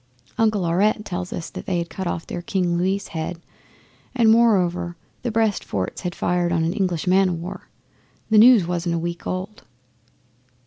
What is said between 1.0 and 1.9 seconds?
tells us that they had